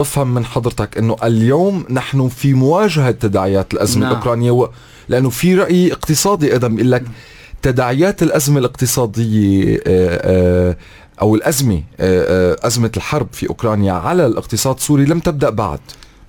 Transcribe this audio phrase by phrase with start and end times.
[0.00, 4.12] أفهم من حضرتك إنه اليوم نحن في مواجهة تداعيات الأزمة نعم.
[4.12, 4.68] الأوكرانية و...
[5.08, 7.04] لأنه في رأي اقتصادي أيضا بيقول لك
[7.62, 10.76] تداعيات الأزمة الاقتصادية آه، آه،
[11.20, 15.80] أو الأزمة آه، أزمة الحرب في أوكرانيا على الاقتصاد السوري لم تبدأ بعد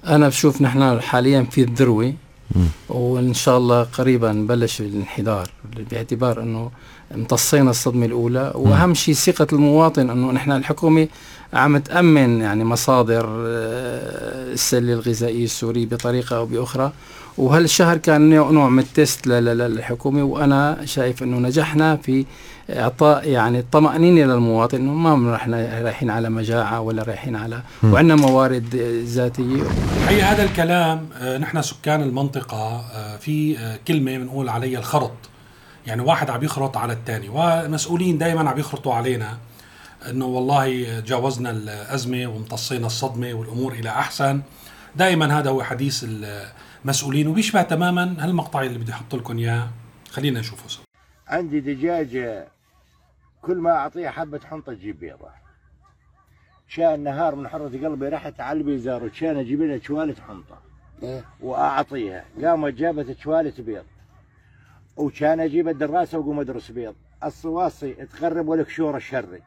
[0.06, 2.14] أنا بشوف نحن حاليا في الذروة
[2.90, 5.50] وإن شاء الله قريبا نبلش الانحدار
[5.92, 6.72] باعتبار إنه
[7.16, 8.52] امتصينا الصدمة الأولى.
[8.56, 11.08] وأهم شيء ثقة المواطن أنه نحن الحكومة
[11.54, 16.92] عم تأمن يعني مصادر آه، السلة الغذائية السورية بطريقة أو بأخرى.
[17.38, 20.24] وهالشهر كان نوع من التست للحكومة.
[20.24, 22.26] وأنا شايف أنه نجحنا في
[22.70, 24.78] إعطاء يعني الطمأنينة للمواطن.
[24.78, 29.64] إنه ما رحنا رايحين على مجاعة ولا رايحين على وعندنا موارد ذاتية.
[30.08, 35.12] هي هذا الكلام آه، نحن سكان المنطقة آه، في كلمة بنقول عليها الخرط.
[35.88, 39.38] يعني واحد عم يخرط على الثاني ومسؤولين دائما عم يخرطوا علينا.
[40.10, 44.42] إنه والله جاوزنا الأزمة وامتصينا الصدمة والأمور إلى أحسن.
[44.96, 46.06] دائما هذا هو حديث
[46.84, 49.68] المسؤولين وبيشبه تماما هالمقطع اللي بدي أحط لكم إياه.
[50.12, 50.84] خلينا نشوفه سوا.
[51.28, 52.48] عندي دجاجه
[53.42, 55.30] كل ما اعطيها حبة حنطة تجيب بيضة.
[56.68, 60.58] شاء النهار من حرة قلبي رحت على البيزار وكان أجيب لها شوالة حنطة.
[61.04, 61.26] إيه.
[61.42, 62.26] وأعطيها.
[62.44, 63.84] قامت جابت شوالة بيض.
[64.98, 66.96] وكان أجيب الدراسة واقوم ادرس بيض.
[67.24, 69.42] الصواصي تقرب والكشوره شرج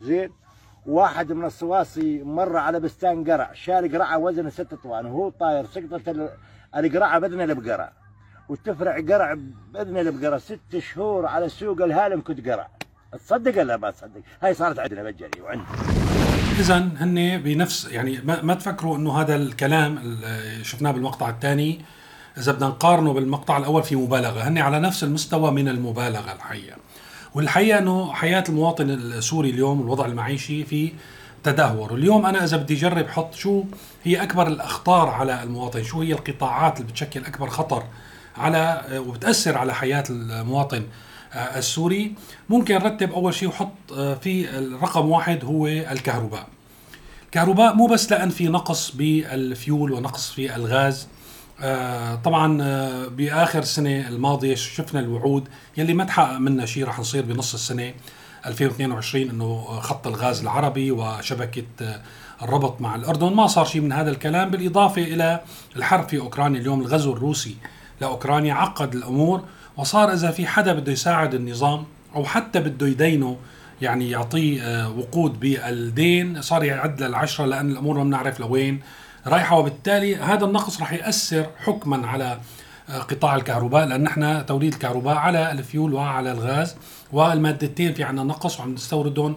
[0.00, 0.30] زين؟
[0.86, 6.30] واحد من الصواصي مر على بستان قرع شال قرعة وزنه ست طوان وهو طاير سقطت
[6.76, 7.92] القرعة بدنا البقرع
[8.48, 9.38] وتفرع قرع
[9.72, 12.68] باذن البقرة ست شهور على سوق الهالم كنت قرع.
[13.12, 15.66] تصدق ولا ما تصدق؟ هاي صارت عندنا مجاني وعندنا.
[16.60, 21.84] اذا هن بنفس يعني ما, ما تفكروا إنه هذا الكلام اللي شفناه بالمقطع الثاني
[22.38, 26.76] إذا بدنا نقارنه بالمقطع الأول في مبالغة هن على نفس المستوى من المبالغة الحقيقة
[27.34, 30.92] والحقيقة إنه حياة المواطن السوري اليوم الوضع المعيشي في
[31.44, 31.94] تدهور.
[31.94, 33.64] اليوم أنا إذا بدي اجرب حط شو
[34.04, 37.82] هي أكبر الأخطار على المواطن شو هي القطاعات اللي بتشكل أكبر خطر
[38.36, 40.82] على وبتأثر على حياة المواطن
[41.32, 42.14] آه، السوري.
[42.48, 46.46] ممكن نرتب أول شيء وحط آه، في الرقم واحد هو الكهرباء.
[47.26, 51.08] الكهرباء مو بس لأن في نقص بالفيول ونقص في الغاز
[51.60, 57.24] آه طبعا آه بآخر السنة الماضية شفنا الوعود يلي ما تحقق منها شيء رح نصير
[57.24, 57.94] بنص السنة
[58.46, 62.00] 2022 إنه خط الغاز العربي وشبكة آه
[62.42, 63.32] الربط مع الأردن.
[63.32, 65.40] ما صار شيء من هذا الكلام بالإضافة إلى
[65.76, 67.56] الحرب في أوكرانيا اليوم الغزو الروسي
[68.00, 69.42] لأوكرانيا عقد الأمور
[69.76, 71.84] وصار إذا في حدا بده يساعد النظام
[72.16, 73.36] أو حتى بده يدينه
[73.82, 78.80] يعني يعطيه وقود بالدين صار يعد للعشرة لأن الأمور ما بنعرف لوين.
[79.26, 82.38] رايحة وبالتالي هذا النقص راح يأثر حكما على
[82.88, 86.76] آه، قطاع الكهرباء لأن نحن توليد الكهرباء على الفيول وعلى الغاز
[87.12, 89.36] والمادتين في عندنا نقص وعم نستوردهم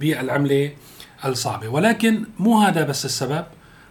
[0.00, 0.72] بالعملة
[1.24, 1.68] الصعبة.
[1.68, 3.44] ولكن مو هذا بس السبب.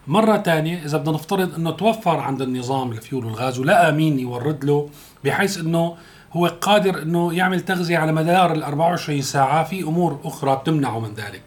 [0.08, 4.90] مرة ثانية إذا بدنا نفترض أنه توفر عند النظام الفيول والغاز ولقى مين يورد له
[5.24, 5.96] بحيث أنه
[6.34, 11.14] هو قادر أنه يعمل تغذية على مدار ال 24 ساعة في أمور أخرى بتمنعه من
[11.14, 11.41] ذلك.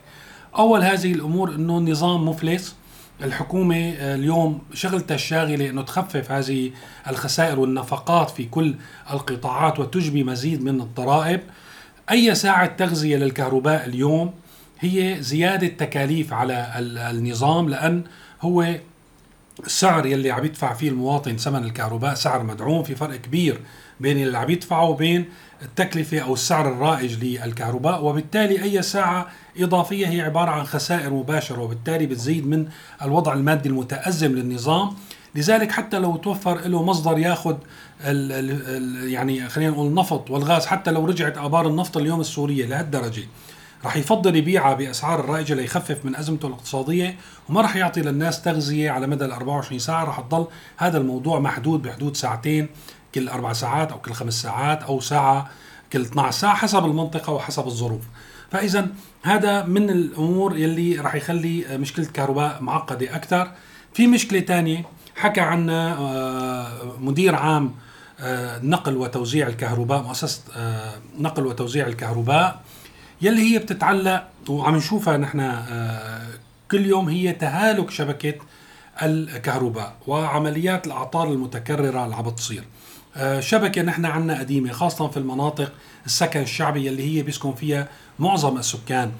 [0.58, 2.79] أول هذه الأمور أنه النظام مفلس.
[3.22, 6.70] الحكومة آه، اليوم شغلتها الشاغلة أنه تخفف هذه
[7.08, 8.74] الخسائر والنفقات في كل
[9.10, 11.40] القطاعات وتجبي مزيد من الضرائب.
[12.10, 14.34] أي ساعة تغذية للكهرباء اليوم
[14.80, 16.72] هي زيادة تكاليف على
[17.10, 18.04] النظام لأن
[18.42, 18.74] هو
[19.66, 22.82] السعر يلي عم يدفع فيه المواطن ثمن الكهرباء سعر مدعوم.
[22.82, 23.60] في فرق كبير
[24.00, 25.24] بين اللي عم يدفعه وبين
[25.62, 29.26] التكلفة أو السعر الرائج للكهرباء وبالتالي أي ساعة
[29.58, 32.68] إضافية هي عبارة عن خسائر مباشرة وبالتالي بتزيد من
[33.02, 34.90] الوضع المادي المتأزم للنظام.
[35.34, 37.56] لذلك حتى لو توفر له مصدر ياخذ
[39.04, 43.22] يعني خلينا نقول النفط والغاز حتى لو رجعت آبار النفط اليوم السورية لهالدرجة
[43.84, 47.16] رح يفضل يبيعها بأسعار الرائجة ليخفف من أزمته الاقتصادية
[47.48, 50.04] وما رح يعطي للناس تغذية على مدى ال 24 ساعة.
[50.04, 52.68] رح تضل هذا الموضوع محدود بحدود ساعتين
[53.14, 55.50] كل أربع ساعات أو كل خمس ساعات أو ساعة
[55.92, 58.02] كل 12 ساعة حسب المنطقة وحسب الظروف.
[58.50, 58.88] فإذا
[59.22, 63.52] هذا من الأمور يلي راح يخلي مشكلة الكهرباء معقدة أكثر.
[63.94, 64.84] في مشكلة ثانية
[65.16, 67.74] حكى عنها آه، مدير عام
[68.20, 72.60] آه، نقل وتوزيع الكهرباء مؤسسة آه، نقل وتوزيع الكهرباء
[73.22, 75.56] يلي هي بتتعلق وعم نشوفها نحن
[76.70, 78.34] كل يوم هي تهالك شبكة
[79.02, 82.64] الكهرباء وعمليات الأعطال المتكررة اللي عم بتصير.
[83.40, 85.72] شبكة نحن عنا قديمة خاصة في المناطق
[86.06, 89.12] السكن الشعبي اللي هي بيسكن فيها معظم السكان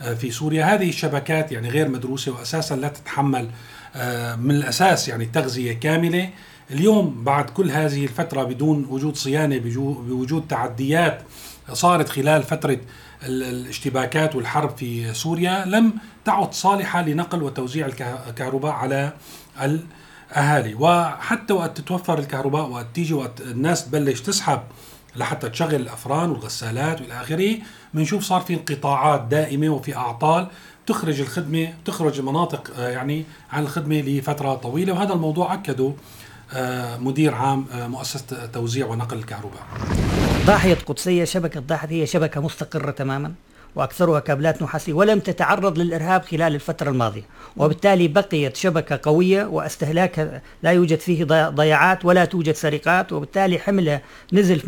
[0.00, 0.64] آه، في سوريا.
[0.64, 3.50] هذه الشبكات يعني غير مدروسة وأساسا لا تتحمل
[3.96, 6.30] آه، من الأساس يعني تغذية كاملة.
[6.70, 11.22] اليوم بعد كل هذه الفترة بدون وجود صيانة بوجود تعديات
[11.72, 12.78] صارت خلال فترة
[13.22, 15.92] الاشتباكات والحرب في سوريا لم
[16.24, 19.12] تعد صالحة لنقل وتوزيع الكهرباء على
[20.32, 24.60] الأهالي وحتى وقت تتوفر الكهرباء وقت تيجي وقت الناس تبلش تسحب
[25.16, 27.56] لحتى تشغل الأفران والغسالات والى آخره
[27.94, 30.46] بنشوف صار في انقطاعات دائمة وفي أعطال
[30.86, 34.92] تخرج الخدمة تخرج المناطق آه، يعني عن الخدمة لفترة طويلة.
[34.92, 35.92] وهذا الموضوع أكده
[36.52, 39.62] آه، مدير عام آه، مؤسسة توزيع ونقل الكهرباء.
[40.46, 43.32] ضاحية قدسية شبكة ضاحية هي شبكة مستقرة تماما؟
[43.76, 47.22] وأكثرها كابلات نحاسية ولم تتعرض للإرهاب خلال الفترة الماضية.
[47.56, 54.60] وبالتالي بقيت شبكة قوية واستهلاكها لا يوجد فيه ضياعات ولا توجد سرقات وبالتالي حملها نزل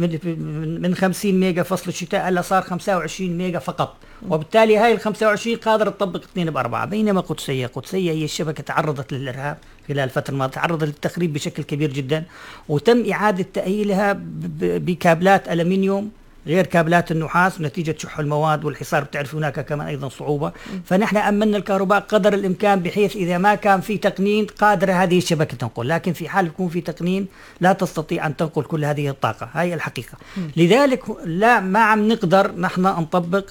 [0.82, 3.96] من 50 ميجا فصل الشتاء إلا صار 25 ميجا فقط.
[4.28, 6.86] وبالتالي هاي ال 25 قادرة تطبق 2 بأربعة.
[6.86, 9.58] بينما قدسية قدسية هي الشبكة تعرضت للإرهاب
[9.88, 12.24] خلال الفترة الماضية تعرضت للتخريب بشكل كبير جدا.
[12.68, 14.20] وتم إعادة تأهيلها
[14.60, 16.10] بكابلات ألمنيوم
[16.46, 20.52] غير كابلات النحاس نتيجة شح المواد والحصار بتعرف هناك كمان أيضا صعوبة.
[20.84, 25.88] فنحن أمنا الكهرباء قدر الإمكان بحيث إذا ما كان في تقنين قادرة هذه الشبكة تنقل
[25.88, 27.26] لكن في حال يكون في تقنين
[27.60, 29.48] لا تستطيع أن تنقل كل هذه الطاقة.
[29.52, 30.18] هاي الحقيقة.
[30.36, 30.40] م.
[30.56, 33.44] لذلك لا ما عم نقدر نحن نطبق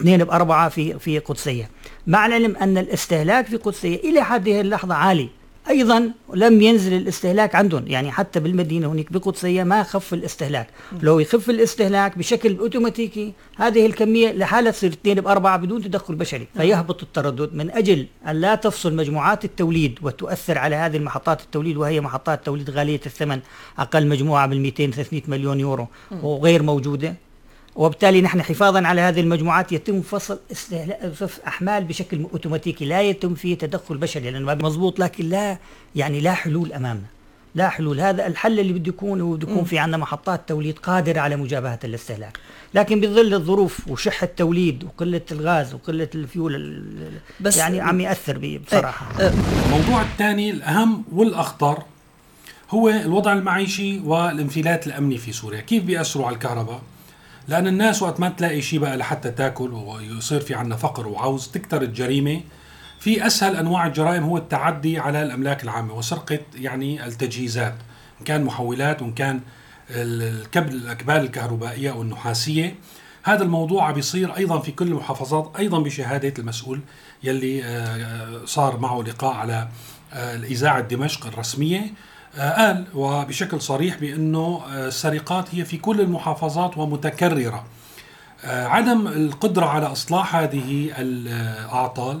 [0.00, 1.70] اثنين بأربعة في في قدسية.
[2.06, 5.28] مع العلم أن الاستهلاك في قدسية إلى هذه اللحظة عالي.
[5.70, 10.68] أيضا لم ينزل الاستهلاك عندهم يعني حتى بالمدينة هناك بقدسية ما خف الاستهلاك.
[11.02, 16.46] لو يخف الاستهلاك بشكل أوتوماتيكي هذه الكمية لحالها تصير 2 بأربعة بدون تدخل بشري.
[16.56, 22.00] فيهبط التردد من أجل أن لا تفصل مجموعات التوليد وتؤثر على هذه المحطات التوليد وهي
[22.00, 23.40] محطات توليد غالية الثمن
[23.78, 25.88] أقل مجموعة بال 200 300 مليون يورو
[26.22, 27.14] وغير موجودة.
[27.76, 30.38] وبالتالي نحن حفاظا على هذه المجموعات يتم فصل
[31.46, 32.84] أحمال بشكل أوتوماتيكي.
[32.84, 35.58] لا يتم فيه تدخل بشري لأنه مضبوط لكن لا
[35.96, 37.06] يعني لا حلول أمامنا.
[37.54, 38.00] لا حلول.
[38.00, 41.78] هذا الحل اللي بده يكون هو بده يكون في عندنا محطات توليد قادرة على مجابهة
[41.84, 42.38] الاستهلاك.
[42.74, 46.82] لكن بظل الظروف وشح التوليد وقلة الغاز وقلة الفيول
[47.40, 49.06] بس يعني عم يأثر بصراحة.
[49.20, 51.82] الموضوع الثاني الأهم والأخطر
[52.70, 55.60] هو الوضع المعيشي والانفلات الأمني في سوريا.
[55.60, 56.82] كيف بيأثروا على الكهرباء؟
[57.48, 61.82] لأن الناس وقت ما تلاقي شيء بقى لحتى تاكل ويصير في عنا فقر وعوز تكتر
[61.82, 62.40] الجريمة.
[63.00, 67.74] في أسهل أنواع الجرائم هو التعدي على الأملاك العامة وسرقة يعني التجهيزات
[68.20, 69.40] إن كان محولات وإن كان
[69.90, 72.74] الكبل الأكبال الكهربائية أو النحاسية.
[73.22, 76.80] هذا الموضوع بيصير أيضا في كل المحافظات أيضا بشهادة المسؤول
[77.22, 79.68] يلي آه، صار معه لقاء على
[80.12, 81.80] آه، الإذاعة دمشق الرسمية.
[81.80, 81.90] آه،
[82.38, 87.64] قال وبشكل صريح بأنه آه، السرقات هي في كل المحافظات ومتكررة.
[88.44, 92.20] آه، عدم القدرة على إصلاح هذه الأعطال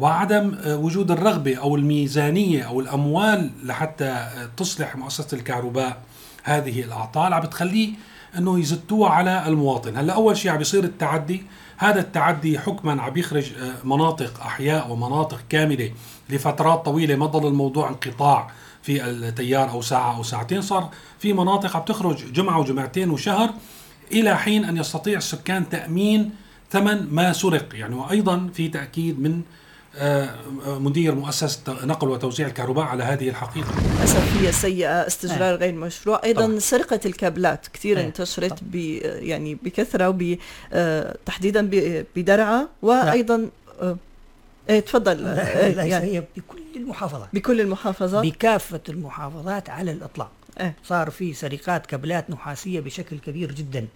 [0.00, 5.96] وعدم وجود الرغبة أو الميزانية أو الأموال لحتى تصلح مؤسسة الكهرباء
[6.42, 7.90] هذه الأعطال عم بتخليه
[8.38, 9.96] إنه يزتوها على المواطن.
[9.96, 11.42] هلأ أول شيء عم بيصير التعدي
[11.76, 13.52] هذا التعدي حكما عم يخرج
[13.84, 15.90] مناطق أحياء ومناطق كاملة
[16.30, 18.50] لفترات طويلة ما ضل الموضوع انقطاع.
[18.88, 20.62] في التيار أو ساعة أو ساعتين.
[20.62, 23.50] صار في مناطق عم تخرج جمعة وجمعتين وشهر
[24.12, 26.30] إلى حين أن يستطيع السكان تأمين
[26.70, 27.74] ثمن ما سرق.
[27.74, 29.42] يعني وأيضا في تأكيد من
[29.96, 30.30] آه،
[30.66, 33.68] مدير مؤسسة نقل وتوزيع الكهرباء على هذه الحقيقة.
[34.04, 36.20] أسفية سيئة استجرار غير مشروع.
[36.24, 36.58] أيضا طبعا.
[36.58, 38.74] سرقة الكابلات كثير انتشرت ب
[39.04, 40.36] يعني بكثرة وب
[40.72, 41.70] آه، تحديدا
[42.16, 43.48] بدرعا وأيضا
[43.82, 43.96] آه،
[44.70, 45.26] إيه تفضل.
[45.26, 47.28] إيه يعني هي بكل المحافظات.
[47.32, 50.30] بكل المحافظات؟ بكافة المحافظات على الإطلاق.
[50.60, 53.86] إيه؟ صار في سرقات كابلات نحاسية بشكل كبير جدا.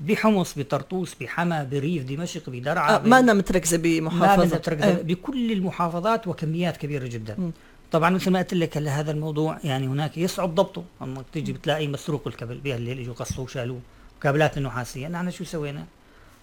[0.00, 4.46] بحمص بطرطوس بحما بريف دمشق بدرعا آه ما هنا متركزة بمحافظة.
[4.46, 7.34] ما متركزة إيه؟ بكل المحافظات وكميات كبيرة جدا.
[7.34, 7.50] م.
[7.92, 12.26] طبعا مثل ما قلت لك هذا الموضوع يعني هناك يصعب ضبطه؟ انك تيجي بتلاقي مسروق
[12.26, 13.80] الكابل اللي اجوا قصوه وشالوه.
[14.22, 15.08] كابلات النحاسية.
[15.08, 15.84] نحن شو سوينا؟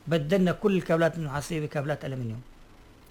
[0.08, 2.42] بدلنا كل الكابلات النحاسية بكابلات الومنيوم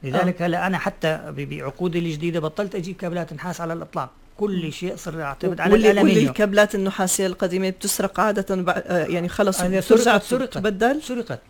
[0.04, 0.46] لذلك آه.
[0.46, 5.60] هلا أنا حتى بعقودي الجديده بطلت أجيب كابلات نحاس على الاطلاق كل شيء صرت أعتمد
[5.60, 6.28] على الألمنيوم.
[6.28, 11.40] الكابلات النحاسية القديمة بتسرق عادة آه، يعني خلص سرقت سرقت بدل سرقت.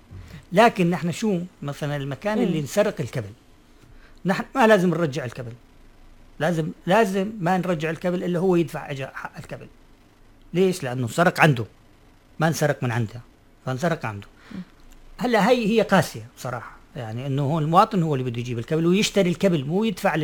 [0.52, 3.30] لكن نحن شو؟ مثلا المكان اللي انسرق الكبل
[4.24, 5.52] نحن ما لازم نرجع الكبل
[6.38, 9.66] لازم لازم ما نرجع الكبل إلا هو يدفع اجر حق الكبل
[10.54, 11.64] ليش؟ لأنه سرق عنده.
[12.38, 13.20] ما انسرق من عنده.
[13.66, 14.26] فانسرق عنده.
[15.18, 19.30] هلا هي هي قاسية بصراحه يعني إنه هو المواطن هو اللي بده يجيب الكبل ويشتري
[19.30, 20.14] الكبل مو يدفع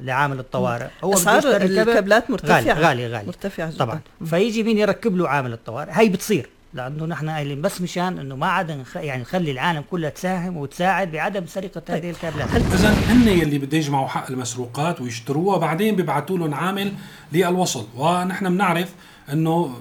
[0.00, 3.26] لعامل الطوارئ هو اسعار الكبلات مرتفعة غالي غالي, غالي.
[3.26, 4.00] مرتفعة طبعا.
[4.26, 6.48] فيجي مين يركب له عامل الطوارئ؟ هي بتصير.
[6.74, 8.96] لأنه نحن قايلين بس مشان إنه ما عاد نخ...
[8.96, 11.82] يعني نخلي العالم كلها تساهم وتساعد بعدم سرقة.
[11.88, 16.92] هذه الكابلات اذا هن يلي بده يجمعوا حق المسروقات ويشتروها بعدين بيبعثوا لهم عامل
[17.32, 18.94] للوصل ونحن بنعرف
[19.32, 19.74] إنه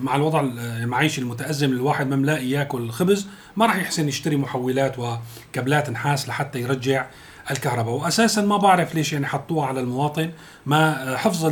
[0.00, 5.90] مع الوضع المعيشي المتأزم الواحد ما ملاقي ياكل خبز ما راح يحسن يشتري محولات وكابلات
[5.90, 7.06] نحاس لحتى يرجع
[7.50, 10.30] الكهرباء واساسا ما بعرف ليش يعني حطوها على المواطن
[10.66, 11.46] ما حفظ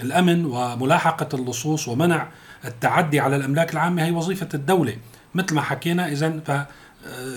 [0.00, 2.28] الأمن وملاحقة اللصوص ومنع
[2.64, 4.96] التعدي على الأملاك العامة هي وظيفة الدولة.
[5.34, 6.50] مثل ما حكينا اذا ف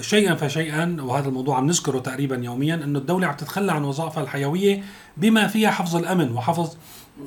[0.02, 4.84] شيئا فشيئا وهذا الموضوع عم نذكره تقريبا يوميا إنه الدولة عم تتخلى عن وظائفها الحيوية
[5.18, 6.76] بما فيها حفظ الأمن وحفظ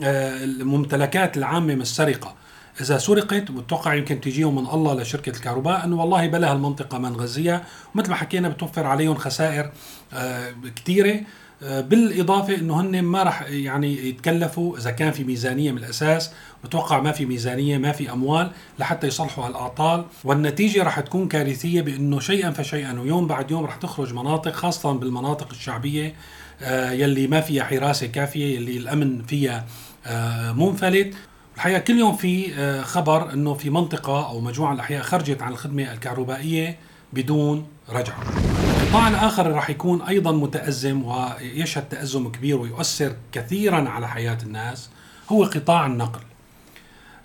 [0.03, 2.35] آه، الممتلكات العامة من السرقة.
[2.81, 7.65] إذا سرقت بتوقع يمكن تجيهم من الله لشركة الكهرباء إنه والله بلا هالمنطقه ما نغذيها
[7.95, 9.73] ومثل ما حكينا بتوفر عليهم خسائر
[10.13, 11.25] آه، كثيره آه،
[11.63, 16.31] بالإضافة إنه هن ما راح يعني يتكلفوا إذا كان في ميزانية من الأساس
[16.65, 22.21] بتوقع ما في ميزانية ما في أموال لحتى يصلحوا هالأعطال والنتيجة راح تكون كارثية بإنه
[22.21, 26.15] شيئا فشيئا ويوم بعد يوم راح تخرج مناطق خاصه بالمناطق الشعبية
[26.63, 29.67] آه، يلي ما فيها حراسة كافية يلي الأمن فيها
[30.07, 31.15] آه، منفلت
[31.55, 35.93] الحقيقة كل يوم في خبر إنه في منطقة أو مجموعة من الأحياء خرجت عن الخدمة
[35.93, 36.77] الكهربائية
[37.13, 38.54] بدون رجعة.
[38.95, 44.89] القطاع الآخر راح يكون أيضا متأزم ويشهد تأزم كبير ويؤثر كثيرا على حياة الناس
[45.29, 46.21] هو قطاع النقل.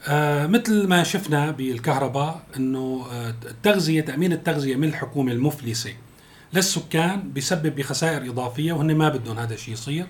[0.08, 5.94] آه مثل ما شفنا بالكهرباء إنه آه التغذيه تأمين التغذية من الحكومة المفلسة
[6.54, 10.08] للسكان بيسبب بخسائر إضافية وهن ما بدهم هذا الشيء يصير.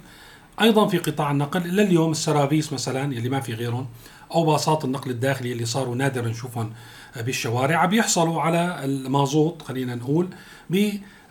[0.62, 3.88] أيضا في قطاع النقل إلى اليوم السرابيس مثلا يلي ما في غيرهم
[4.32, 6.74] أو باصات النقل الداخلي اللي صاروا نادر نشوفهم
[7.16, 10.30] بالشوارع بيحصلوا على المازوت خلينا نقول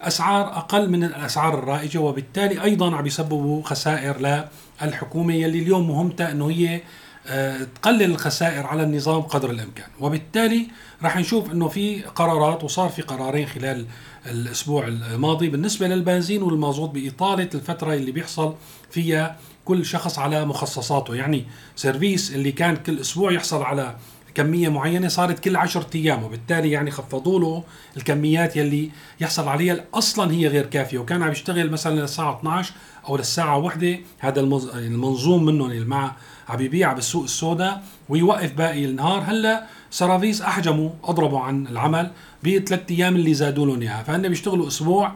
[0.04, 4.44] باسعار أقل من الأسعار الرائجة وبالتالي أيضا عم يسببوا خسائر
[4.82, 6.80] للحكومة يلي اليوم مهمتها إنه هي
[7.26, 9.86] آه، تقلل الخسائر على النظام قدر الإمكان.
[10.00, 10.66] وبالتالي
[11.02, 13.86] راح نشوف إنه في قرارات وصار في قرارين خلال
[14.26, 18.54] الأسبوع الماضي بالنسبة للبنزين والمازوت بإطالة الفترة اللي بيحصل
[18.90, 21.14] فيها كل شخص على مخصصاته.
[21.14, 21.44] يعني
[21.76, 23.96] سيرفيس اللي كان كل أسبوع يحصل على
[24.34, 27.64] كمية معينة صارت كل عشرة أيام وبالتالي يعني خفضوا له
[27.96, 30.98] الكميات يلي يحصل عليها أصلا هي غير كافية.
[30.98, 32.72] وكان عم يشتغل مثلا للساعة 12
[33.08, 34.40] أو للساعة واحدة هذا
[34.74, 36.16] المنظوم منهم اللي معه
[36.48, 39.22] عم يبيع بالسوق السوداء ويوقف باقي النهار.
[39.26, 42.10] هلأ سرافيس أحجموا أضربوا عن العمل
[42.44, 44.02] بثلاث أيام اللي زادوا لهم إياها.
[44.02, 45.12] فهن بيشتغلوا أسبوع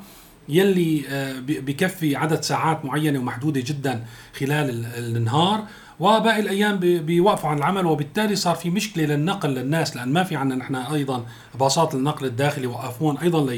[0.49, 4.05] يلي آه، بكفي عدد ساعات معينة ومحدودة جدا
[4.39, 5.65] خلال النهار.
[6.03, 10.59] وباقي الأيام بيوقفوا عن العمل وبالتالي صار في مشكلة للنقل للناس لأن ما في عندنا
[10.59, 11.27] نحن أيضا
[11.61, 13.51] باصات النقل الداخلي وقفون أيضا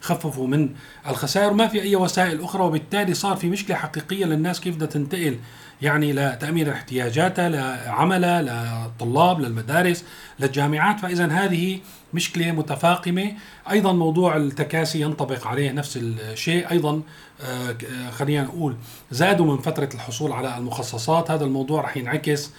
[0.00, 0.68] ليخففوا من
[1.08, 5.38] الخسائر وما في أي وسائل أخرى وبالتالي صار في مشكلة حقيقية للناس كيف بدها تنتقل
[5.82, 10.04] يعني لتامين احتياجاتها لعملها للطلاب للمدارس
[10.40, 11.80] للجامعات فإذا هذه
[12.14, 13.32] مشكلة متفاقمة.
[13.70, 16.70] أيضا موضوع التكاسي ينطبق عليه نفس الشيء.
[16.70, 17.02] أيضا
[17.40, 17.76] آه،
[18.10, 18.76] خلينا نقول
[19.10, 21.30] زادوا من فترة الحصول على المخصصات.
[21.30, 22.50] هذا الموضوع رح ينعكس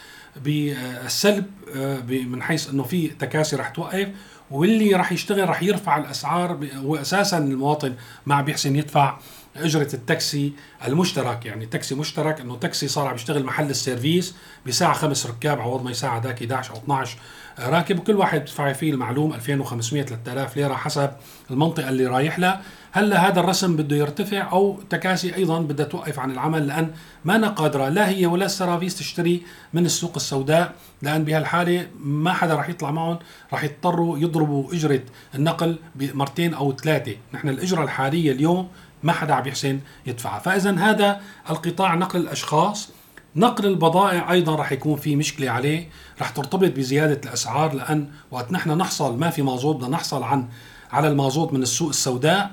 [0.44, 4.08] بالسلب آه، من حيث إنه في تكاسي رح توقف.
[4.52, 9.18] واللي رح يشتغل رح يرفع الأسعار واساسا المواطن ما بيحسن يدفع
[9.58, 10.54] أجرة التاكسي
[10.88, 11.46] المشترك.
[11.46, 14.36] يعني تاكسي مشترك إنه تاكسي صار عم يشتغل محل السيرفيس
[14.68, 17.18] بساعة خمس ركاب عوض ما يساعد ذاك 11 أو 12
[17.60, 18.00] راكب.
[18.00, 21.12] وكل واحد بيدفع فيه المعلوم 2500 3000 ليرة حسب
[21.52, 22.62] المنطقة اللي رايح لها.
[22.92, 26.92] هلا هذا الرسم بده يرتفع أو تكاسي أيضا بدها توقف عن العمل لأن
[27.26, 29.44] ما أنا قادرة لا هي ولا السرافيس تشتري
[29.74, 30.74] من السوق السوداء.
[31.02, 33.20] لأن بهالحالة ما حدا راح يطلع معهم
[33.54, 35.02] راح يضطروا يضربوا أجرة
[35.36, 37.16] النقل بمرتين أو ثلاثة.
[37.34, 38.68] نحن الأجرة الحالية اليوم
[39.04, 40.40] ما حدا عم يحسن يدفعها.
[40.40, 42.90] فاذا هذا القطاع نقل الأشخاص
[43.36, 45.90] نقل البضائع أيضا راح يكون في مشكلة عليه
[46.20, 50.48] راح ترتبط بزيادة الأسعار لأن وقت نحن نحصل ما في مازوت بدنا نحصل عن
[50.92, 52.52] على المازوت من السوق السوداء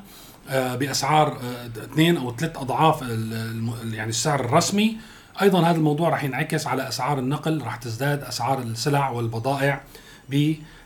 [0.49, 3.03] آه، بأسعار آه، اثنين أو ثلاث أضعاف
[3.93, 4.97] يعني السعر الرسمي.
[5.43, 9.81] أيضا هذا الموضوع راح ينعكس على أسعار النقل راح تزداد أسعار السلع والبضائع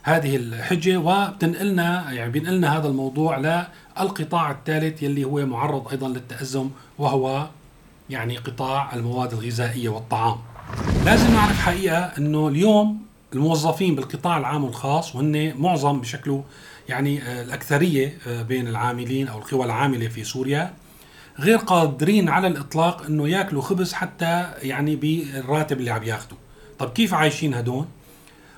[0.07, 7.49] بهذه الحجة وبتنقلنا يعني بينقلنا هذا الموضوع للقطاع الثالث يلي هو معرض أيضا للتأزم وهو
[8.11, 10.37] يعني قطاع المواد الغذائية والطعام.
[11.05, 16.45] لازم نعرف حقيقة إنه اليوم الموظفين بالقطاع العام والخاص وهن معظم بشكله
[16.89, 20.75] يعني آه، الأكثرية آه، بين العاملين أو القوى العاملة في سوريا
[21.39, 26.39] غير قادرين على الإطلاق إنه ياكلوا خبز حتى يعني بالراتب اللي عم ياخذوا.
[26.79, 27.87] طب كيف عايشين هدول؟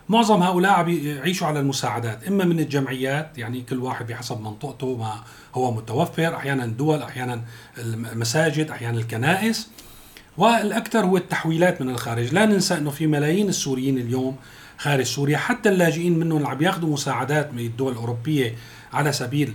[0.09, 5.15] معظم هؤلاء عم يعيشوا على المساعدات إما من الجمعيات يعني كل واحد بحسب منطقته ما
[5.55, 7.41] هو متوفر أحيانا دول أحيانا
[7.79, 9.69] المساجد أحيانا الكنائس.
[10.39, 12.35] والأكثر هو التحويلات من الخارج.
[12.35, 14.37] لا ننسى إنه في ملايين السوريين اليوم
[14.79, 18.55] خارج سوريا حتى اللاجئين منهم اللي عم ياخذوا مساعدات من الدول الأوروبية
[18.93, 19.55] على سبيل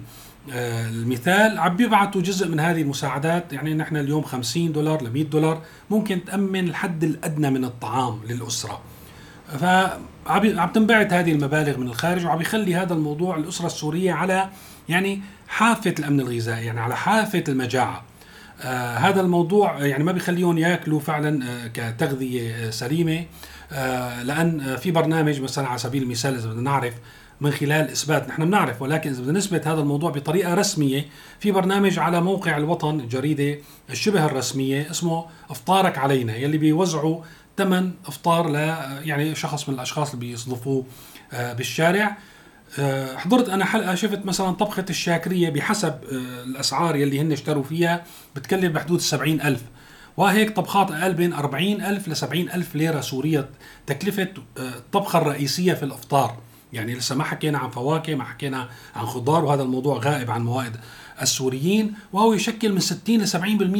[0.51, 5.23] آه، المثال عم بيبعتوا جزء من هذه المساعدات يعني نحن اليوم 50 دولار ل 100
[5.23, 8.81] دولار ممكن تأمن الحد الأدنى من الطعام للأسرة.
[9.57, 14.49] فعم تنبعث هذه المبالغ من الخارج وعم يخلي هذا الموضوع الأسرة السورية على
[14.89, 18.03] يعني حافة الأمن الغذائي يعني على حافة المجاعة.
[18.61, 23.25] آه هذا الموضوع يعني ما بيخليهم ياكلوا فعلا آه كتغذية آه سليمة.
[23.71, 26.93] آه لأن في برنامج مثلا على سبيل المثال إذا بدنا نعرف
[27.41, 31.05] من خلال إثبات نحن بنعرف ولكن إذا بدنا نثبت هذا الموضوع بطريقة رسمية
[31.39, 33.57] في برنامج على موقع الوطن الجريدة
[33.89, 37.21] الشبه الرسمية اسمه أفطارك علينا يلي بيوزعوا
[37.59, 38.55] ثمن أفطار ل
[39.07, 40.85] يعني شخص من الأشخاص اللي بيصدفوه
[41.33, 42.17] آه، بالشارع.
[42.79, 48.03] آه، حضرت أنا حلقة شفت مثلا طبخة الشاكرية بحسب آه، الأسعار يلي هن اشتروا فيها
[48.35, 49.61] بتكلف بحدود السبعين ألف.
[50.17, 53.49] وهيك طبخات أقل بين 40 ألف ل 70 ألف ليرة سورية
[53.87, 56.37] تكلفه الطبخة الرئيسية في الأفطار.
[56.73, 60.75] يعني لسه ما حكينا عن فواكه ما حكينا عن خضار وهذا الموضوع غائب عن موائد
[61.21, 63.35] السوريين وهو يشكل من 60 ل 70%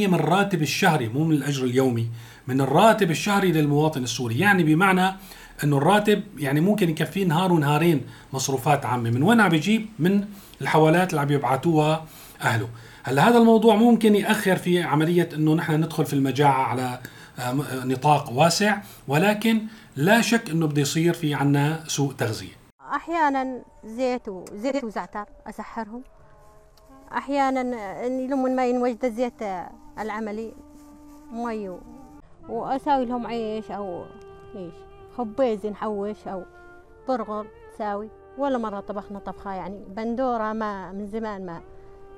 [0.08, 2.10] من الراتب الشهري مو من الأجر اليومي
[2.48, 4.39] من الراتب الشهري للمواطن السوري.
[4.39, 5.15] يعني بمعنى
[5.63, 8.01] إنه الراتب يعني ممكن يكفيه نهار ونهارين
[8.34, 9.10] مصروفات عامة.
[9.10, 10.25] من وين عم بيجيب من
[10.62, 12.05] الحوالات اللي عم يبعثوها
[12.41, 12.69] أهله.
[13.03, 17.00] هلا هذا الموضوع ممكن يأخر في عملية إنه نحن ندخل في المجاعة على
[17.39, 17.53] آه،
[17.86, 18.77] نطاق واسع
[19.08, 19.62] ولكن
[19.96, 22.60] لا شك إنه بده يصير في عنا سوء تغذية.
[22.96, 26.03] أحيانا زيت وزيت وزعتر أسحرهم.
[27.11, 27.61] أحيانا
[28.05, 29.43] أني لما ما ينوجد الزيت
[29.99, 30.53] العملي
[31.31, 31.79] مي
[32.49, 34.03] وأساوي لهم عيش أو
[34.55, 34.73] إيش
[35.17, 36.43] خبيز نحوش أو
[37.07, 37.47] برغل
[37.77, 41.61] ساوي ولا مرة طبخنا طبخة يعني بندورة ما من زمان ما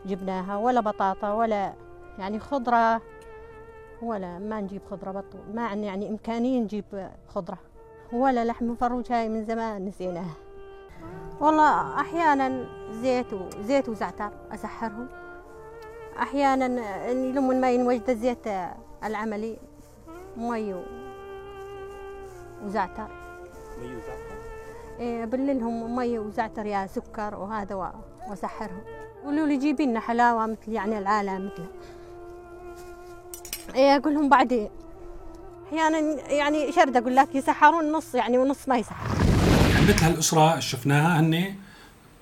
[0.06, 1.74] جبناها ولا بطاطا ولا
[2.20, 3.02] يعني خضرة
[4.02, 7.58] ولا ما نجيب خضرة بطول ما عندنا يعني إمكانية نجيب خضرة.
[8.14, 10.36] ولا لحم مفروج هاي من زمان نسيناها.
[11.42, 15.08] والله أحيانا زيت وزيت وزعتر أسحرهم.
[16.22, 16.66] أحيانا
[17.14, 18.48] لما ما ينوجد الزيت
[19.04, 19.58] العملي
[20.38, 20.76] مي
[22.64, 23.08] وزعتر.
[23.82, 24.36] مي وزعتر؟
[25.00, 27.94] إيه بللهم مي وزعتر يا سكر وهذا
[28.30, 28.82] وأسحرهم.
[29.26, 31.68] قولوا لي جيبي لنا حلاوة مثل يعني العالم مثله
[33.76, 34.70] إيه أقول لهم بعدين.
[35.68, 36.00] أحيانا
[36.32, 39.21] يعني شرد أقول لك يسحرون نص يعني ونص ما يسحر.
[39.82, 41.56] مثل هالأسرة شفناها هن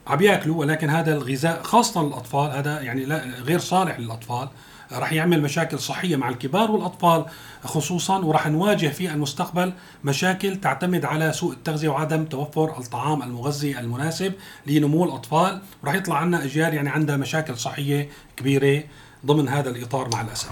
[0.07, 4.49] عم ياكلوا ولكن هذا الغذاء خاصة للأطفال هذا يعني لا غير صالح للأطفال
[4.91, 7.25] راح يعمل مشاكل صحية مع الكبار والأطفال
[7.63, 14.33] خصوصا وراح نواجه في المستقبل مشاكل تعتمد على سوء التغذية وعدم توفر الطعام المغذي المناسب
[14.67, 18.83] لنمو الأطفال وراح يطلع عنا أجيال يعني عندها مشاكل صحية كبيرة
[19.25, 20.49] ضمن هذا الإطار مع الأسف.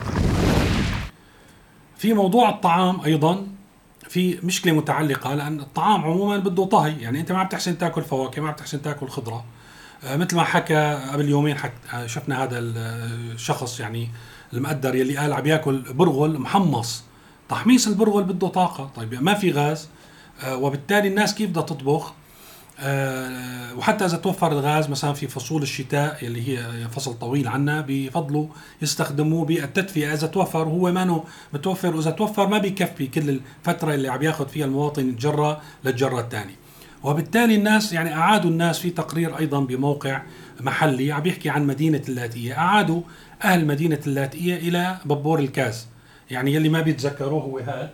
[1.98, 3.48] في موضوع الطعام أيضا
[4.10, 8.42] في مشكلة متعلقة لأن الطعام عموما بده طهي يعني أنت ما عم تحسن تأكل فواكه
[8.42, 9.46] ما عم تحسن تأكل خضرة.
[10.04, 11.74] آه، مثل ما حكى قبل يومين حك...
[11.94, 14.10] آه، شفنا هذا الشخص يعني
[14.54, 17.04] المقدر يلي قال عم يأكل برغل محمص.
[17.50, 18.92] تحميص البرغل بده طاقة.
[18.96, 19.90] طيب ما في غاز
[20.44, 22.14] آه، وبالتالي الناس كيف بدها تطبخ؟
[23.78, 28.48] وحتى إذا توفر الغاز مثلا في فصول الشتاء اللي هي فصل طويل عنا بفضلوا
[28.82, 30.14] يستخدموه بالتدفئة.
[30.14, 34.66] إذا توفر هو ما متوفر وإذا توفر ما بيكفي كل الفترة اللي عم ياخذ فيها
[34.66, 36.56] المواطن الجرة للجرة الثانية.
[37.04, 40.22] وبالتالي الناس يعني أعادوا الناس في تقرير أيضا بموقع
[40.60, 43.02] محلي عم يحكي عن مدينة اللاتئيه أعادوا
[43.44, 45.88] أهل مدينة اللاتئيه إلى ببور الكاز.
[46.32, 47.92] يعني يلي ما بيتذكروه هو هذا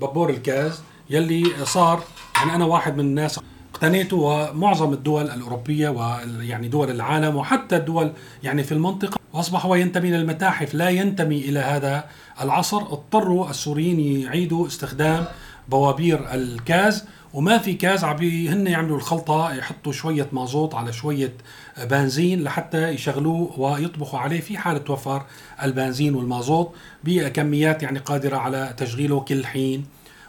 [0.00, 0.82] ببور الكاز.
[1.10, 2.02] يلي صار
[2.36, 3.40] يعني أنا واحد من الناس
[3.74, 8.12] اقتنيته ومعظم الدول الأوروبية ويعني دول العالم وحتى الدول
[8.42, 9.18] يعني في المنطقة.
[9.32, 12.04] وأصبح هو ينتمي للمتاحف لا ينتمي إلى هذا
[12.40, 12.82] العصر.
[12.82, 15.24] اضطروا السوريين يعيدوا استخدام
[15.68, 17.04] بوابير الكاز.
[17.34, 21.32] وما في كاز عم هن يعملوا الخلطة يحطوا شوية مازوت على شوية
[21.90, 25.22] بنزين لحتى يشغلوه ويطبخوا عليه في حال توفر
[25.62, 29.86] البنزين والمازوت بكميات يعني قادرة على تشغيله كل حين.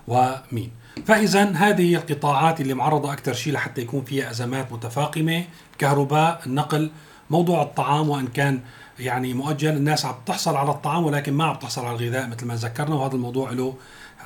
[0.08, 0.72] ومين.
[1.06, 5.46] فإذا هذه القطاعات اللي معرضة أكثر شيء لحتى يكون فيها أزمات متفاقمة
[5.78, 6.92] كهرباء النقل
[7.30, 8.60] موضوع الطعام وإن كان
[9.00, 12.56] يعني مؤجل الناس عم تحصل على الطعام ولكن ما عم تحصل على الغذاء مثل ما
[12.56, 13.76] ذكرنا وهذا الموضوع له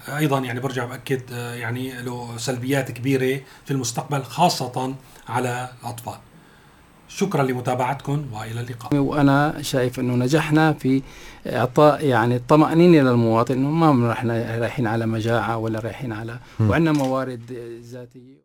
[0.08, 4.96] أيضا يعني برجع بأكد آه، يعني له سلبيات كبيرة في المستقبل خاصة
[5.30, 6.18] على الأطفال.
[7.08, 8.96] شكرا لمتابعتكم وإلى اللقاء.
[8.96, 11.02] وأنا شايف أنه نجحنا في
[11.48, 14.16] إعطاء يعني الطمأنينة للمواطن انه ما
[14.60, 17.42] رايحين على مجاعة ولا رايحين على وعندنا موارد
[17.92, 18.36] ذاتية.